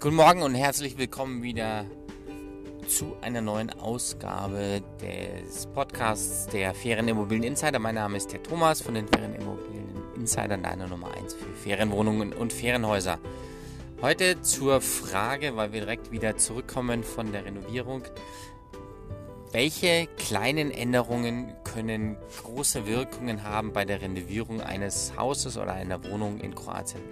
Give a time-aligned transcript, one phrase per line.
[0.00, 1.84] Guten Morgen und herzlich willkommen wieder
[2.86, 7.80] zu einer neuen Ausgabe des Podcasts der Fairen Immobilien Insider.
[7.80, 12.32] Mein Name ist der Thomas von den Fairen Immobilien Insidern, deiner Nummer 1 für Ferienwohnungen
[12.32, 13.18] und Ferienhäuser.
[14.00, 18.04] Heute zur Frage, weil wir direkt wieder zurückkommen von der Renovierung.
[19.50, 26.38] Welche kleinen Änderungen können große Wirkungen haben bei der Renovierung eines Hauses oder einer Wohnung
[26.38, 27.02] in Kroatien?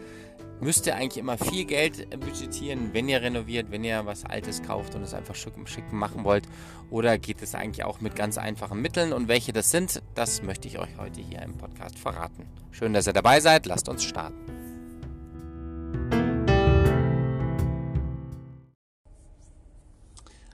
[0.60, 4.95] Müsst ihr eigentlich immer viel Geld budgetieren, wenn ihr renoviert, wenn ihr was Altes kauft
[4.95, 6.46] und es einfach schick, schick machen wollt?
[6.91, 9.12] Oder geht es eigentlich auch mit ganz einfachen Mitteln?
[9.12, 12.46] Und welche das sind, das möchte ich euch heute hier im Podcast verraten.
[12.70, 13.66] Schön, dass ihr dabei seid.
[13.66, 14.37] Lasst uns starten.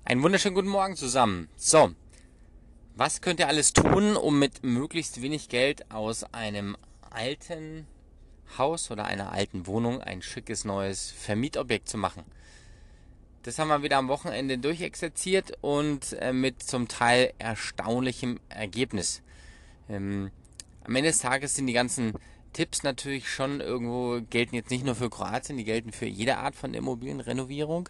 [0.04, 1.48] Einen wunderschönen guten Morgen zusammen.
[1.56, 1.90] So,
[2.96, 6.76] was könnt ihr alles tun, um mit möglichst wenig Geld aus einem
[7.10, 7.86] alten
[8.58, 12.24] Haus oder einer alten Wohnung ein schickes neues Vermietobjekt zu machen.
[13.42, 19.22] Das haben wir wieder am Wochenende durchexerziert und äh, mit zum Teil erstaunlichem Ergebnis.
[19.88, 20.30] Ähm,
[20.84, 22.12] am Ende des Tages sind die ganzen
[22.52, 26.54] Tipps natürlich schon irgendwo, gelten jetzt nicht nur für Kroatien, die gelten für jede Art
[26.54, 27.88] von Immobilienrenovierung.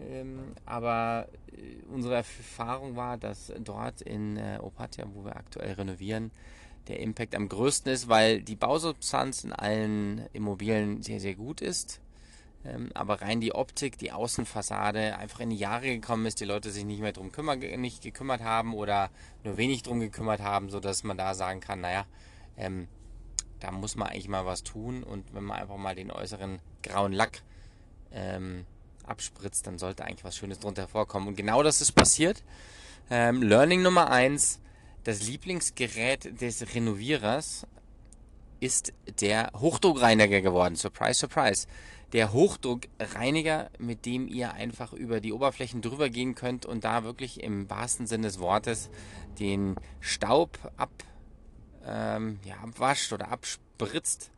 [0.00, 6.30] Ähm, aber äh, unsere Erfahrung war, dass dort in äh, Opatia, wo wir aktuell renovieren,
[6.88, 12.00] der Impact am größten ist, weil die Bausubstanz in allen Immobilien sehr, sehr gut ist.
[12.64, 16.70] Ähm, aber rein die Optik, die Außenfassade einfach in die Jahre gekommen ist, die Leute
[16.70, 19.10] sich nicht mehr drum kümmer, nicht gekümmert haben oder
[19.42, 22.06] nur wenig drum gekümmert haben, sodass man da sagen kann, naja,
[22.56, 22.88] ähm,
[23.58, 27.12] da muss man eigentlich mal was tun und wenn man einfach mal den äußeren grauen
[27.12, 27.42] Lack
[28.12, 28.64] ähm,
[29.04, 31.28] abspritzt, dann sollte eigentlich was Schönes drunter hervorkommen.
[31.28, 32.42] Und genau das ist passiert.
[33.10, 34.60] Ähm, Learning Nummer eins
[35.04, 37.66] das Lieblingsgerät des Renovierers
[38.60, 40.76] ist der Hochdruckreiniger geworden.
[40.76, 41.66] Surprise, surprise.
[42.12, 47.42] Der Hochdruckreiniger, mit dem ihr einfach über die Oberflächen drüber gehen könnt und da wirklich
[47.42, 48.90] im wahrsten Sinne des Wortes
[49.40, 50.90] den Staub ab,
[51.84, 54.30] ähm, ja, abwascht oder abspritzt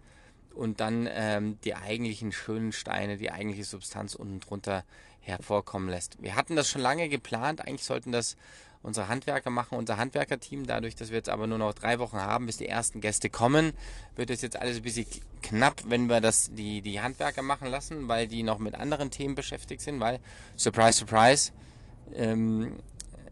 [0.54, 4.84] und dann ähm, die eigentlichen schönen Steine, die eigentliche Substanz unten drunter
[5.20, 6.22] hervorkommen lässt.
[6.22, 7.60] Wir hatten das schon lange geplant.
[7.60, 8.36] Eigentlich sollten das
[8.84, 10.66] unsere Handwerker machen, unser Handwerkerteam.
[10.66, 13.72] Dadurch, dass wir jetzt aber nur noch drei Wochen haben, bis die ersten Gäste kommen,
[14.14, 15.06] wird es jetzt alles ein bisschen
[15.42, 19.34] knapp, wenn wir das die, die Handwerker machen lassen, weil die noch mit anderen Themen
[19.34, 20.20] beschäftigt sind, weil,
[20.56, 21.52] surprise, surprise,
[22.14, 22.76] ähm,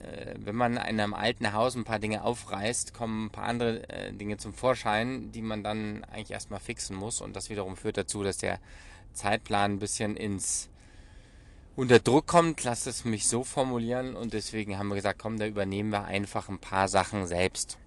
[0.00, 3.88] äh, wenn man in einem alten Haus ein paar Dinge aufreißt, kommen ein paar andere
[3.88, 7.20] äh, Dinge zum Vorschein, die man dann eigentlich erstmal fixen muss.
[7.20, 8.58] Und das wiederum führt dazu, dass der
[9.12, 10.70] Zeitplan ein bisschen ins
[11.76, 15.46] unter Druck kommt, lasst es mich so formulieren und deswegen haben wir gesagt, komm, da
[15.46, 17.78] übernehmen wir einfach ein paar Sachen selbst.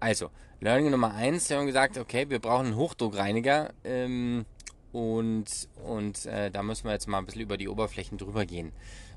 [0.00, 4.46] Also, Learning Nummer eins, wir haben gesagt, okay, wir brauchen einen Hochdruckreiniger ähm,
[4.92, 5.46] und,
[5.84, 8.72] und äh, da müssen wir jetzt mal ein bisschen über die Oberflächen drüber gehen.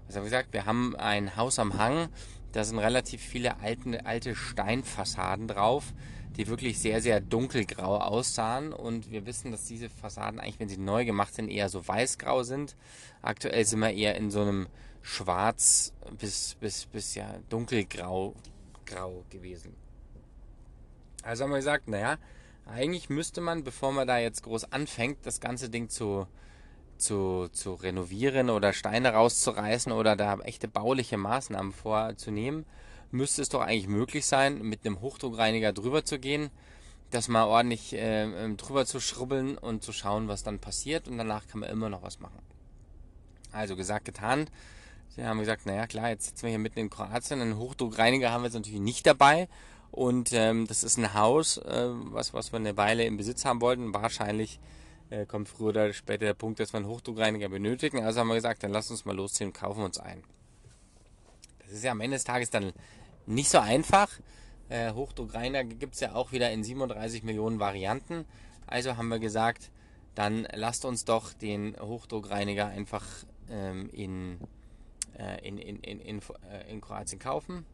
[0.07, 0.53] Was haben wir gesagt?
[0.53, 2.09] Wir haben ein Haus am Hang,
[2.51, 5.93] da sind relativ viele alte, alte Steinfassaden drauf
[6.37, 8.73] die wirklich sehr, sehr dunkelgrau aussahen.
[8.73, 12.43] Und wir wissen, dass diese Fassaden eigentlich, wenn sie neu gemacht sind, eher so weißgrau
[12.43, 12.75] sind.
[13.21, 14.67] Aktuell sind wir eher in so einem
[15.01, 18.35] schwarz bis, bis, bis ja dunkelgrau
[18.85, 19.75] grau gewesen.
[21.23, 22.17] Also haben wir gesagt, naja,
[22.65, 26.27] eigentlich müsste man, bevor man da jetzt groß anfängt, das ganze Ding zu,
[26.97, 32.65] zu, zu renovieren oder Steine rauszureißen oder da echte bauliche Maßnahmen vorzunehmen,
[33.11, 36.49] müsste es doch eigentlich möglich sein, mit einem Hochdruckreiniger drüber zu gehen,
[37.11, 41.17] das mal ordentlich äh, ähm, drüber zu schrubbeln und zu schauen, was dann passiert und
[41.17, 42.41] danach kann man immer noch was machen.
[43.51, 44.49] Also gesagt, getan.
[45.09, 48.43] Sie haben gesagt, naja klar, jetzt sitzen wir hier mitten in Kroatien, einen Hochdruckreiniger haben
[48.43, 49.49] wir jetzt natürlich nicht dabei
[49.91, 53.59] und ähm, das ist ein Haus, äh, was, was wir eine Weile im Besitz haben
[53.59, 53.93] wollten.
[53.93, 54.59] Wahrscheinlich
[55.09, 58.01] äh, kommt früher oder später der Punkt, dass wir einen Hochdruckreiniger benötigen.
[58.01, 60.23] Also haben wir gesagt, dann lass uns mal losziehen und kaufen uns einen.
[61.71, 62.73] Das ist ja am Ende des Tages dann
[63.25, 64.09] nicht so einfach.
[64.67, 68.25] Äh, Hochdruckreiniger gibt es ja auch wieder in 37 Millionen Varianten.
[68.67, 69.71] Also haben wir gesagt,
[70.13, 73.05] dann lasst uns doch den Hochdruckreiniger einfach
[73.49, 74.37] ähm, in,
[75.17, 76.21] äh, in, in, in, in,
[76.51, 77.65] äh, in Kroatien kaufen.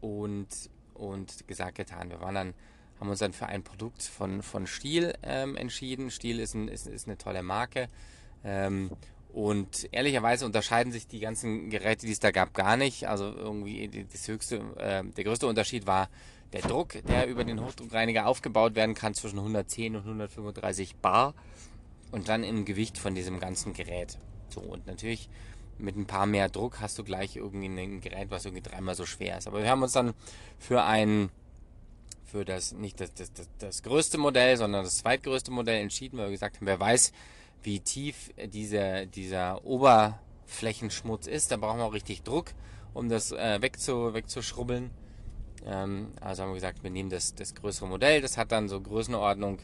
[0.00, 2.08] Und, und gesagt, getan.
[2.08, 2.54] Wir waren dann,
[3.00, 6.12] haben uns dann für ein Produkt von, von Stiel ähm, entschieden.
[6.12, 7.88] Stiel ist, ein, ist, ist eine tolle Marke.
[8.44, 8.90] Ähm,
[9.32, 13.08] und ehrlicherweise unterscheiden sich die ganzen Geräte, die es da gab, gar nicht.
[13.08, 16.08] Also irgendwie das höchste, äh, der größte Unterschied war
[16.52, 21.34] der Druck, der über den Hochdruckreiniger aufgebaut werden kann zwischen 110 und 135 Bar
[22.12, 24.18] und dann im Gewicht von diesem ganzen Gerät.
[24.50, 25.28] So und natürlich
[25.78, 29.04] mit ein paar mehr Druck hast du gleich irgendwie ein Gerät, was irgendwie dreimal so
[29.04, 29.48] schwer ist.
[29.48, 30.14] Aber wir haben uns dann
[30.60, 31.30] für ein
[32.24, 36.26] für das, nicht das, das, das, das größte Modell, sondern das zweitgrößte Modell entschieden, weil
[36.26, 37.12] wir gesagt haben, wer weiß,
[37.64, 41.50] wie tief diese, dieser Oberflächenschmutz ist.
[41.50, 42.52] Da brauchen wir auch richtig Druck,
[42.92, 44.90] um das äh, wegzu, wegzuschrubbeln.
[45.64, 48.20] Ähm, also haben wir gesagt, wir nehmen das, das größere Modell.
[48.20, 49.58] Das hat dann so Größenordnung,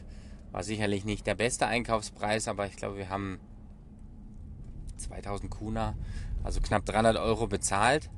[0.51, 3.39] war sicherlich nicht der beste Einkaufspreis, aber ich glaube, wir haben
[4.97, 5.95] 2000 Kuna,
[6.43, 8.09] also knapp 300 Euro bezahlt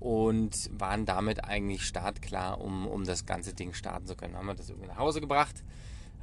[0.00, 4.36] und waren damit eigentlich startklar, um, um das ganze Ding starten zu können.
[4.36, 5.64] Haben wir das irgendwie nach Hause gebracht,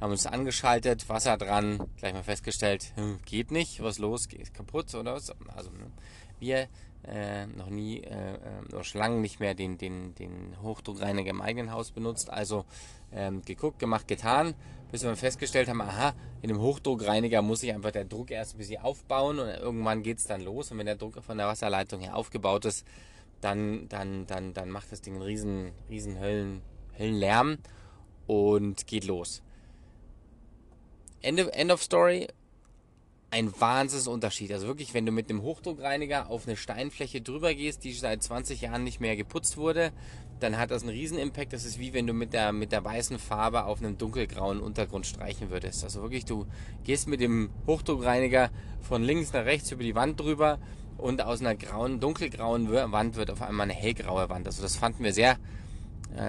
[0.00, 4.94] haben uns angeschaltet, Wasser dran, gleich mal festgestellt, hm, geht nicht, was los, geht kaputt
[4.94, 5.32] oder was.
[5.54, 5.90] Also ne,
[6.38, 6.68] wir
[7.06, 11.40] äh, noch nie äh, äh, oder schon lange nicht mehr den, den, den Hochdruckreiniger im
[11.40, 12.30] eigenen Haus benutzt.
[12.30, 12.64] Also
[13.12, 14.54] ähm, geguckt, gemacht, getan,
[14.90, 18.58] bis wir festgestellt haben, aha, in dem Hochdruckreiniger muss sich einfach der Druck erst ein
[18.58, 20.70] bisschen aufbauen und irgendwann geht es dann los.
[20.70, 22.84] Und wenn der Druck von der Wasserleitung her aufgebaut ist,
[23.40, 26.62] dann, dann, dann, dann macht das Ding einen riesen, riesen Höllen,
[26.98, 27.58] Höllenlärm
[28.26, 29.42] und geht los.
[31.22, 32.28] Ende, End of Story.
[33.30, 34.52] Ein Wahnsinnsunterschied.
[34.52, 38.60] Also wirklich, wenn du mit einem Hochdruckreiniger auf eine Steinfläche drüber gehst, die seit 20
[38.60, 39.92] Jahren nicht mehr geputzt wurde,
[40.40, 41.52] dann hat das einen riesen Impact.
[41.52, 45.06] Das ist wie wenn du mit der, mit der weißen Farbe auf einem dunkelgrauen Untergrund
[45.06, 45.82] streichen würdest.
[45.82, 46.46] Also wirklich, du
[46.84, 50.58] gehst mit dem Hochdruckreiniger von links nach rechts über die Wand drüber
[50.98, 54.46] und aus einer grauen, dunkelgrauen Wand wird auf einmal eine hellgraue Wand.
[54.46, 55.36] Also das fanden wir sehr,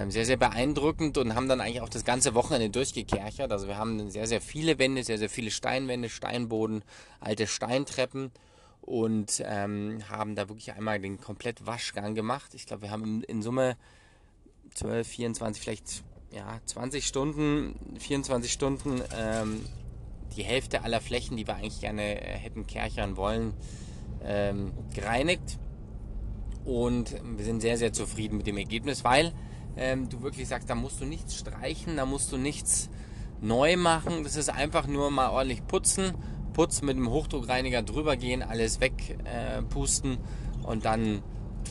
[0.08, 3.50] sehr, sehr beeindruckend und haben dann eigentlich auch das ganze Wochenende durchgekerchert.
[3.50, 6.82] Also wir haben sehr, sehr viele Wände, sehr, sehr viele Steinwände, Steinboden,
[7.20, 8.30] alte Steintreppen
[8.82, 12.54] und ähm, haben da wirklich einmal den komplett Waschgang gemacht.
[12.54, 13.76] Ich glaube, wir haben in, in Summe
[14.74, 19.64] 12, 24, vielleicht ja, 20 Stunden, 24 Stunden ähm,
[20.36, 23.54] die Hälfte aller Flächen, die wir eigentlich gerne äh, hätten kerchern wollen,
[24.22, 25.58] ähm, gereinigt
[26.64, 29.32] und wir sind sehr, sehr zufrieden mit dem Ergebnis, weil
[29.78, 32.90] ähm, du wirklich sagst, da musst du nichts streichen, da musst du nichts
[33.40, 36.14] neu machen, das ist einfach nur mal ordentlich putzen,
[36.52, 41.22] putzen mit dem Hochdruckreiniger drüber gehen, alles wegpusten äh, und dann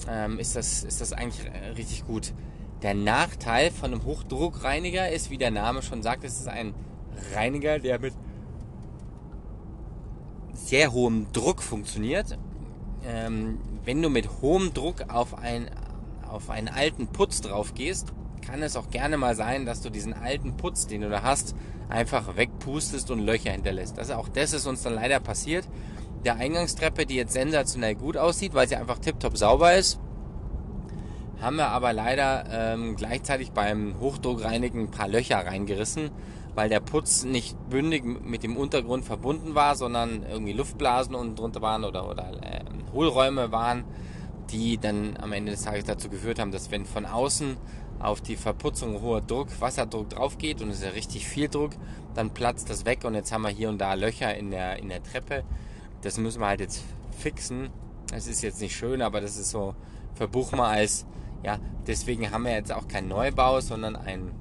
[0.10, 2.34] ähm, ist, das, ist das eigentlich äh, richtig gut.
[2.82, 6.74] Der Nachteil von einem Hochdruckreiniger ist, wie der Name schon sagt, es ist ein
[7.34, 8.14] Reiniger, der mit
[10.54, 12.38] sehr hohem Druck funktioniert.
[13.06, 15.70] Ähm, wenn du mit hohem Druck auf, ein,
[16.30, 18.14] auf einen alten Putz drauf gehst,
[18.46, 21.56] kann es auch gerne mal sein, dass du diesen alten Putz, den du da hast,
[21.90, 23.98] einfach wegpustest und Löcher hinterlässt.
[23.98, 25.68] Das, auch das ist uns dann leider passiert.
[26.26, 30.00] Der Eingangstreppe, die jetzt sensationell gut aussieht, weil sie einfach tiptop sauber ist,
[31.42, 36.12] haben wir aber leider ähm, gleichzeitig beim Hochdruckreinigen ein paar Löcher reingerissen
[36.58, 41.62] weil der Putz nicht bündig mit dem Untergrund verbunden war, sondern irgendwie Luftblasen unten drunter
[41.62, 43.84] waren oder, oder äh, Hohlräume waren,
[44.52, 47.58] die dann am Ende des Tages dazu geführt haben, dass wenn von außen
[48.00, 51.72] auf die Verputzung hoher Druck, Wasserdruck drauf geht und es ist ja richtig viel Druck,
[52.14, 54.90] dann platzt das weg und jetzt haben wir hier und da Löcher in der, in
[54.90, 55.44] der Treppe.
[56.02, 56.84] Das müssen wir halt jetzt
[57.18, 57.70] fixen.
[58.14, 59.76] Es ist jetzt nicht schön, aber das ist so,
[60.14, 61.06] verbuch mal als,
[61.44, 64.32] ja, deswegen haben wir jetzt auch keinen Neubau, sondern ein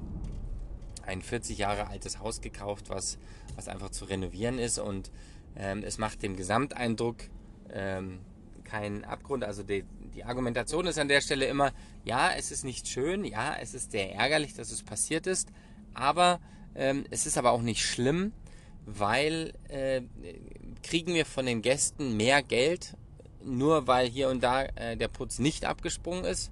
[1.07, 3.17] ein 40 Jahre altes Haus gekauft, was,
[3.55, 5.11] was einfach zu renovieren ist und
[5.55, 7.17] ähm, es macht dem Gesamteindruck
[7.71, 8.19] ähm,
[8.67, 9.43] keinen Abgrund.
[9.43, 9.83] Also die,
[10.13, 11.71] die Argumentation ist an der Stelle immer,
[12.03, 15.49] ja, es ist nicht schön, ja, es ist sehr ärgerlich, dass es passiert ist,
[15.93, 16.39] aber
[16.75, 18.33] ähm, es ist aber auch nicht schlimm,
[18.85, 20.01] weil äh,
[20.83, 22.95] kriegen wir von den Gästen mehr Geld,
[23.43, 26.51] nur weil hier und da äh, der Putz nicht abgesprungen ist?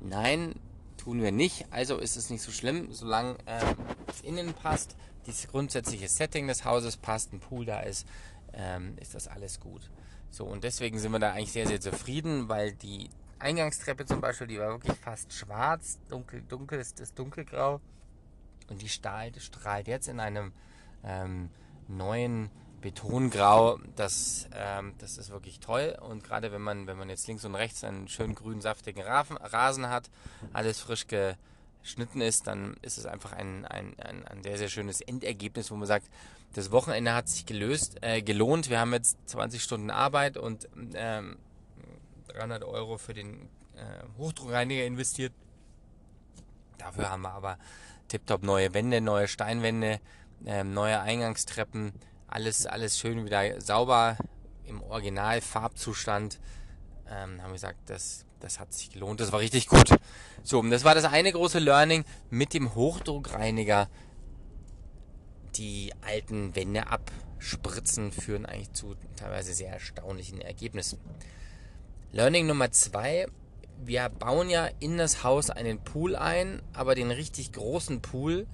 [0.00, 0.54] Nein,
[0.96, 1.66] tun wir nicht.
[1.70, 3.76] Also ist es nicht so schlimm, solange ähm,
[4.08, 4.96] es innen passt,
[5.26, 8.06] das grundsätzliche Setting des Hauses passt, ein Pool da ist,
[8.54, 9.90] ähm, ist das alles gut.
[10.30, 14.46] So, und deswegen sind wir da eigentlich sehr, sehr zufrieden, weil die Eingangstreppe zum Beispiel,
[14.46, 17.80] die war wirklich fast schwarz, dunkel, dunkel ist das dunkelgrau.
[18.68, 20.52] Und die strahlt, strahlt jetzt in einem
[21.02, 21.50] ähm,
[21.88, 25.96] neuen Betongrau, das, ähm, das ist wirklich toll.
[26.00, 29.88] Und gerade wenn man, wenn man jetzt links und rechts einen schönen grün saftigen Rasen
[29.88, 30.10] hat,
[30.52, 35.00] alles frisch geschnitten ist, dann ist es einfach ein, ein, ein, ein sehr, sehr schönes
[35.00, 36.08] Endergebnis, wo man sagt,
[36.52, 38.70] das Wochenende hat sich gelöst, äh, gelohnt.
[38.70, 41.38] Wir haben jetzt 20 Stunden Arbeit und ähm,
[42.28, 45.32] 300 Euro für den äh, Hochdruckreiniger investiert.
[46.78, 47.58] Dafür haben wir aber
[48.08, 50.00] tiptop neue Wände, neue Steinwände,
[50.44, 51.92] äh, neue Eingangstreppen,
[52.26, 54.16] alles, alles schön wieder sauber
[54.64, 56.40] im Original-Farbzustand.
[57.08, 59.90] Ähm, haben gesagt, das, das hat sich gelohnt, das war richtig gut.
[60.42, 63.88] So, und das war das eine große Learning mit dem Hochdruckreiniger.
[65.60, 70.98] Die alten Wände abspritzen führen eigentlich zu teilweise sehr erstaunlichen Ergebnissen.
[72.12, 73.26] Learning Nummer zwei,
[73.84, 78.46] wir bauen ja in das Haus einen Pool ein, aber den richtig großen Pool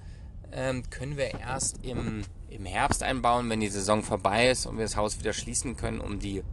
[0.51, 4.83] ähm, können wir erst im, im Herbst einbauen, wenn die Saison vorbei ist und wir
[4.83, 6.43] das Haus wieder schließen können, um die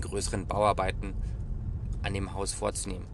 [0.00, 1.12] größeren Bauarbeiten
[2.02, 3.06] an dem Haus vorzunehmen.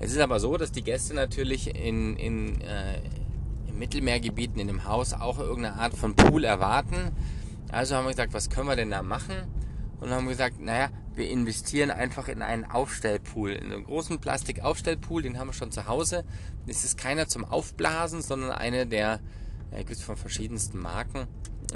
[0.00, 3.27] Es ist aber so, dass die Gäste natürlich in, in, äh, in
[3.78, 7.12] Mittelmeergebieten in dem Haus auch irgendeine Art von Pool erwarten.
[7.70, 9.34] Also haben wir gesagt, was können wir denn da machen?
[10.00, 15.38] Und haben gesagt, naja, wir investieren einfach in einen Aufstellpool, in einen großen Plastikaufstellpool, den
[15.38, 16.24] haben wir schon zu Hause.
[16.66, 19.20] Es ist keiner zum Aufblasen, sondern eine der,
[19.72, 21.26] ja, gibt es von verschiedensten Marken.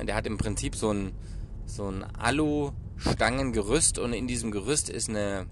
[0.00, 1.12] Der hat im Prinzip so ein,
[1.66, 5.46] so ein Alu-Stangengerüst und in diesem Gerüst ist eine,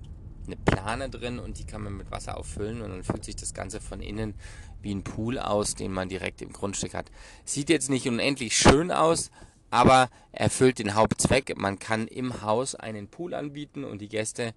[0.52, 3.54] eine Plane drin und die kann man mit Wasser auffüllen und dann fühlt sich das
[3.54, 4.34] Ganze von innen
[4.82, 7.10] wie ein Pool aus, den man direkt im Grundstück hat.
[7.44, 9.30] Sieht jetzt nicht unendlich schön aus,
[9.70, 11.56] aber erfüllt den Hauptzweck.
[11.56, 14.54] Man kann im Haus einen Pool anbieten und die Gäste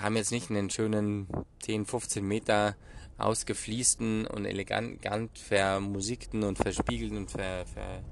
[0.00, 1.28] haben jetzt nicht einen schönen
[1.62, 2.76] 10, 15 Meter
[3.18, 8.02] ausgefließten und elegant vermusikten und verspiegelten und ver, ver,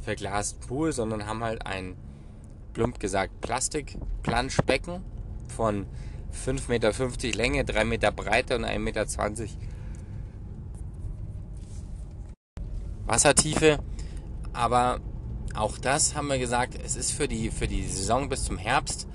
[0.00, 1.96] verglasten Pool, sondern haben halt ein,
[2.72, 5.02] plump gesagt, Plastikplanschbecken
[5.48, 5.86] von
[6.36, 9.06] 5,50 Meter Länge, 3 Meter Breite und 1,20 Meter
[13.06, 13.78] Wassertiefe.
[14.52, 15.00] Aber
[15.54, 19.08] auch das haben wir gesagt, es ist für die, für die Saison bis zum Herbst.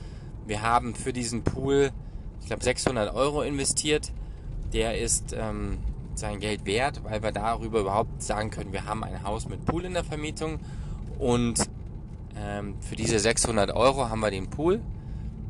[0.46, 1.92] Wir haben für diesen Pool,
[2.42, 4.12] ich glaube, 600 Euro investiert.
[4.74, 5.80] Der ist ähm,
[6.16, 9.86] sein Geld wert, weil wir darüber überhaupt sagen können, wir haben ein Haus mit Pool
[9.86, 10.60] in der Vermietung.
[11.20, 11.70] Und
[12.36, 14.82] ähm, für diese 600 Euro haben wir den Pool.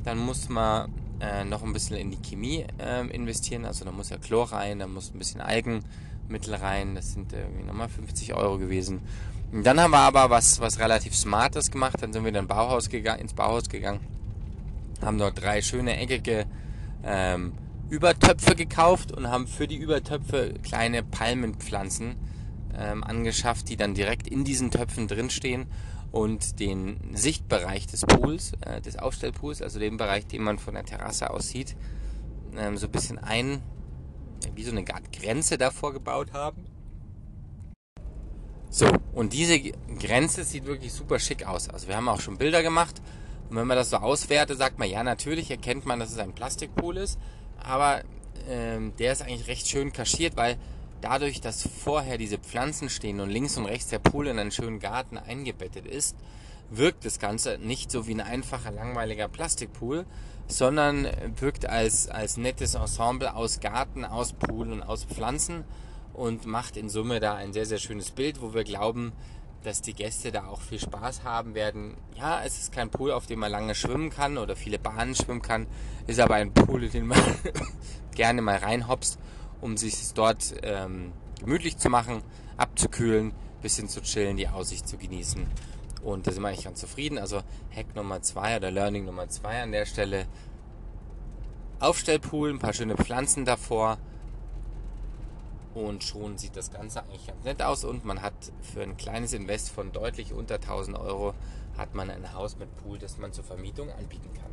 [0.04, 3.66] Dann muss man äh, noch ein bisschen in die Chemie äh, investieren.
[3.66, 6.96] Also da muss ja Chlor rein, da muss ein bisschen Algenmittel rein.
[6.96, 9.02] Das sind irgendwie nochmal 50 Euro gewesen.
[9.54, 11.98] Dann haben wir aber was, was relativ Smartes gemacht.
[12.02, 14.00] Dann sind wir in Bauhaus ins Bauhaus gegangen,
[15.02, 16.46] haben dort drei schöne eckige
[17.04, 17.54] ähm,
[17.90, 22.16] Übertöpfe gekauft und haben für die Übertöpfe kleine Palmenpflanzen
[22.78, 25.68] ähm, angeschafft, die dann direkt in diesen Töpfen drinstehen
[26.12, 30.86] und den Sichtbereich des Pools, äh, des Aufstellpools, also den Bereich, den man von der
[30.86, 31.76] Terrasse aus sieht,
[32.58, 33.62] ähm, so ein bisschen ein,
[34.56, 36.66] wie so eine Grenze davor gebaut haben.
[38.70, 39.60] So, und diese
[40.00, 41.70] Grenze sieht wirklich super schick aus.
[41.70, 43.02] Also wir haben auch schon Bilder gemacht.
[43.50, 46.34] Und wenn man das so auswertet, sagt man, ja, natürlich erkennt man, dass es ein
[46.34, 47.20] Plastikpool ist.
[47.58, 48.02] Aber
[48.48, 50.58] ähm, der ist eigentlich recht schön kaschiert, weil
[51.02, 54.80] dadurch, dass vorher diese Pflanzen stehen und links und rechts der Pool in einen schönen
[54.80, 56.16] Garten eingebettet ist,
[56.70, 60.06] wirkt das Ganze nicht so wie ein einfacher, langweiliger Plastikpool,
[60.48, 61.08] sondern
[61.40, 65.64] wirkt als, als nettes Ensemble aus Garten, aus Pool und aus Pflanzen
[66.14, 69.12] und macht in Summe da ein sehr, sehr schönes Bild, wo wir glauben,
[69.64, 71.96] dass die Gäste da auch viel Spaß haben werden.
[72.16, 75.42] Ja, es ist kein Pool, auf dem man lange schwimmen kann oder viele Bahnen schwimmen
[75.42, 75.68] kann,
[76.08, 77.20] ist aber ein Pool, den man
[78.16, 79.20] gerne mal reinhopst,
[79.62, 82.22] um sich dort ähm, gemütlich zu machen,
[82.58, 85.46] abzukühlen, bisschen zu chillen, die Aussicht zu genießen.
[86.04, 87.18] Und da sind wir eigentlich ganz zufrieden.
[87.18, 87.42] Also
[87.76, 90.26] Hack Nummer 2 oder Learning Nummer 2 an der Stelle.
[91.80, 93.98] Aufstellpool, ein paar schöne Pflanzen davor
[95.74, 99.34] und schon sieht das Ganze eigentlich ganz nett aus und man hat für ein kleines
[99.34, 101.34] Invest von deutlich unter 1000 Euro
[101.78, 104.52] hat man ein Haus mit Pool, das man zur Vermietung anbieten kann.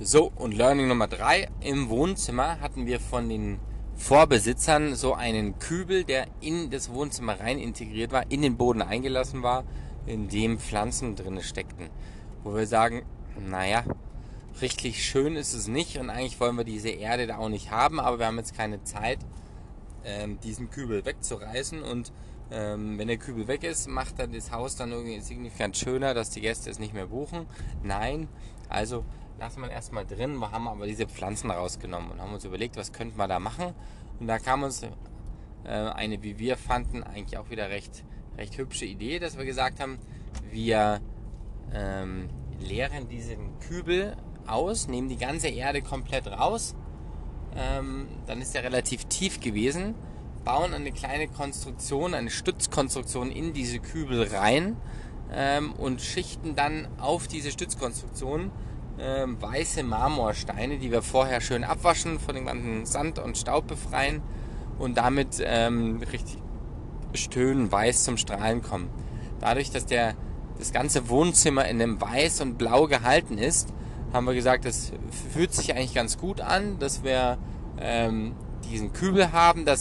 [0.00, 1.48] So, und Learning Nummer 3.
[1.60, 3.58] Im Wohnzimmer hatten wir von den
[3.96, 9.42] Vorbesitzern so einen Kübel, der in das Wohnzimmer rein integriert war, in den Boden eingelassen
[9.42, 9.64] war,
[10.06, 11.90] in dem Pflanzen drin steckten.
[12.44, 13.02] Wo wir sagen,
[13.44, 13.82] naja,
[14.62, 17.98] richtig schön ist es nicht und eigentlich wollen wir diese Erde da auch nicht haben,
[17.98, 19.18] aber wir haben jetzt keine Zeit,
[20.04, 22.12] ähm, diesen Kübel wegzureißen und
[22.52, 26.30] ähm, wenn der Kübel weg ist, macht dann das Haus dann irgendwie signifikant schöner, dass
[26.30, 27.46] die Gäste es nicht mehr buchen.
[27.82, 28.28] Nein,
[28.68, 29.04] also
[29.38, 32.92] lassen wir erstmal drin, wir haben aber diese Pflanzen rausgenommen und haben uns überlegt, was
[32.92, 33.74] könnten wir da machen
[34.20, 38.04] und da kam uns äh, eine, wie wir fanden, eigentlich auch wieder recht,
[38.36, 39.98] recht hübsche Idee, dass wir gesagt haben,
[40.50, 41.00] wir
[41.72, 42.28] ähm,
[42.60, 44.16] leeren diesen Kübel
[44.46, 46.74] aus, nehmen die ganze Erde komplett raus.
[47.56, 49.94] Ähm, dann ist er relativ tief gewesen,
[50.44, 54.76] bauen eine kleine Konstruktion, eine Stützkonstruktion in diese Kübel rein
[55.32, 58.50] ähm, und schichten dann auf diese Stützkonstruktion
[59.00, 64.22] ähm, weiße Marmorsteine, die wir vorher schön abwaschen, von dem ganzen Sand und Staub befreien
[64.78, 66.38] und damit ähm, richtig
[67.14, 68.90] schön weiß zum Strahlen kommen.
[69.40, 70.14] Dadurch, dass der,
[70.58, 73.72] das ganze Wohnzimmer in einem Weiß und Blau gehalten ist,
[74.12, 74.92] haben wir gesagt, das
[75.32, 77.38] fühlt sich eigentlich ganz gut an, dass wir
[77.80, 78.34] ähm,
[78.70, 79.74] diesen Kübel haben, da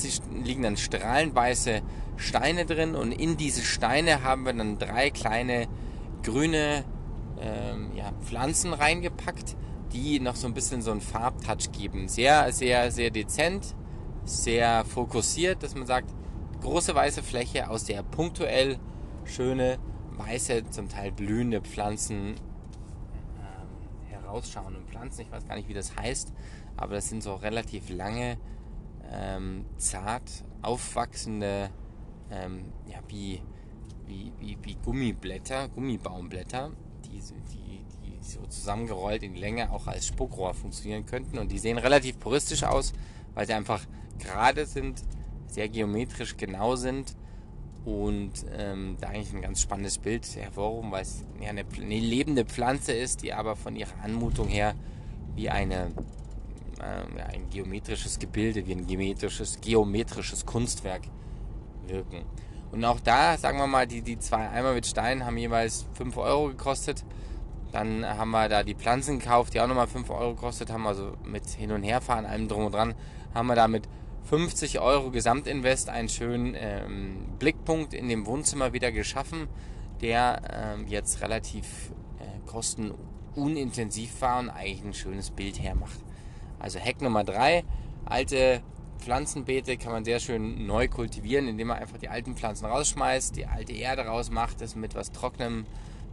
[0.44, 1.82] liegen dann strahlenweiße
[2.18, 5.68] Steine drin und in diese Steine haben wir dann drei kleine
[6.24, 6.84] grüne
[7.40, 9.56] ähm, ja, Pflanzen reingepackt,
[9.94, 12.08] die noch so ein bisschen so einen Farbtouch geben.
[12.08, 13.76] Sehr, sehr, sehr dezent,
[14.26, 16.14] sehr fokussiert, dass man sagt,
[16.62, 18.78] große weiße Fläche, aus der punktuell
[19.26, 19.78] schöne,
[20.12, 22.36] weiße, zum Teil blühende Pflanzen
[23.38, 24.76] ähm, herausschauen.
[24.76, 26.34] Und Pflanzen, ich weiß gar nicht, wie das heißt,
[26.76, 28.38] aber das sind so relativ lange,
[29.12, 31.70] ähm, zart aufwachsende,
[32.30, 33.42] ähm, ja, wie,
[34.06, 36.72] wie, wie, wie Gummiblätter, Gummibaumblätter,
[37.10, 37.22] die,
[37.54, 41.38] die, die so zusammengerollt in Länge auch als Spuckrohr funktionieren könnten.
[41.38, 42.94] Und die sehen relativ puristisch aus,
[43.34, 43.86] weil sie einfach
[44.20, 45.04] gerade sind,
[45.48, 47.16] sehr geometrisch genau sind
[47.86, 52.44] und ähm, da eigentlich ein ganz spannendes Bild hervorrufen, weil es ja eine, eine, lebende
[52.44, 54.76] Pflanze ist, die aber von ihrer Anmutung her
[55.36, 55.92] wie eine,
[56.80, 61.04] äh, ein geometrisches Gebilde, wie ein geometrisches, geometrisches Kunstwerk
[61.88, 62.26] wirken.
[62.72, 66.18] Und auch da, sagen wir mal, die, die zwei Eimer mit Stein haben jeweils 5
[66.18, 67.04] Euro gekostet.
[67.72, 71.14] Dann haben wir da die Pflanzen gekauft, die auch nochmal 5 Euro gekostet haben, also
[71.24, 72.96] mit Hin- und Herfahren, allem drum und dran,
[73.34, 73.88] haben wir da mit
[74.30, 79.48] 50 Euro Gesamtinvest einen schönen ähm, Blickpunkt in dem Wohnzimmer wieder geschaffen,
[80.02, 86.00] der ähm, jetzt relativ äh, kostenunintensiv war und eigentlich ein schönes Bild hermacht.
[86.60, 87.64] Also Hack Nummer 3,
[88.06, 88.62] alte
[88.98, 93.46] Pflanzenbeete kann man sehr schön neu kultivieren, indem man einfach die alten Pflanzen rausschmeißt, die
[93.46, 95.66] alte Erde rausmacht, das mit was trockenem,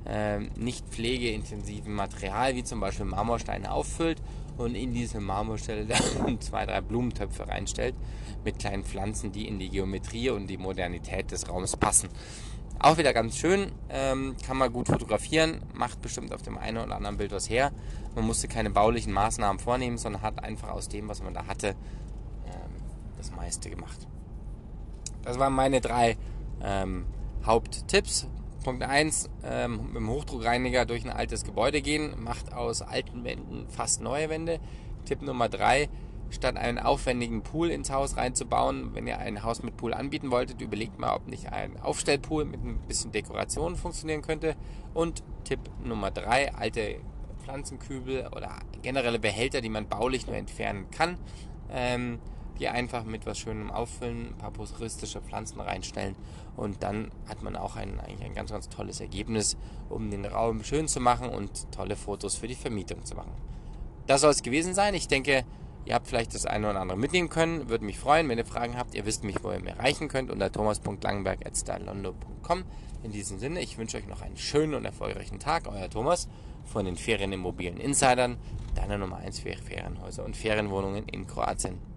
[0.07, 4.21] äh, nicht pflegeintensiven Material, wie zum Beispiel Marmorsteine auffüllt
[4.57, 5.87] und in diese Marmorstelle
[6.17, 7.95] dann zwei, drei Blumentöpfe reinstellt
[8.45, 12.09] mit kleinen Pflanzen, die in die Geometrie und die Modernität des Raums passen.
[12.79, 16.97] Auch wieder ganz schön, ähm, kann man gut fotografieren, macht bestimmt auf dem einen oder
[16.97, 17.73] anderen Bild was her.
[18.15, 21.77] Man musste keine baulichen Maßnahmen vornehmen, sondern hat einfach aus dem, was man da hatte,
[23.25, 24.07] das meiste gemacht.
[25.23, 26.17] Das waren meine drei
[26.63, 27.07] ähm,
[27.45, 28.29] Haupttipps.
[28.63, 33.69] Punkt 1, ähm, mit dem Hochdruckreiniger durch ein altes Gebäude gehen, macht aus alten Wänden
[33.69, 34.59] fast neue Wände.
[35.05, 35.91] Tipp Nummer 3,
[36.31, 40.63] statt einen aufwendigen Pool ins Haus reinzubauen, wenn ihr ein Haus mit Pool anbieten wolltet,
[40.63, 44.57] überlegt mal, ob nicht ein Aufstellpool mit ein bisschen Dekoration funktionieren könnte.
[44.95, 46.97] Und Tipp Nummer 3, alte
[47.43, 51.19] Pflanzenkübel oder generelle Behälter, die man baulich nur entfernen kann.
[51.71, 52.19] Ähm,
[52.59, 56.17] die einfach mit was Schönem auffüllen, ein paar puristische Pflanzen reinstellen
[56.57, 59.57] und dann hat man auch ein, eigentlich ein ganz, ganz tolles Ergebnis,
[59.89, 63.33] um den Raum schön zu machen und tolle Fotos für die Vermietung zu machen.
[64.07, 64.95] Das soll es gewesen sein.
[64.95, 65.45] Ich denke,
[65.85, 67.69] ihr habt vielleicht das eine oder andere mitnehmen können.
[67.69, 68.95] Würde mich freuen, wenn ihr Fragen habt.
[68.95, 72.65] Ihr wisst mich, wo ihr mir erreichen könnt unter thomas.langenberg.stylelondo.com.
[73.03, 75.67] In diesem Sinne, ich wünsche euch noch einen schönen und erfolgreichen Tag.
[75.67, 76.29] Euer Thomas
[76.65, 78.37] von den Ferienimmobilien Insidern,
[78.75, 81.94] deiner Nummer 1 für Ferienhäuser und Ferienwohnungen in Kroatien.